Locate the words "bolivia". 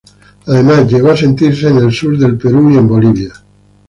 2.87-3.33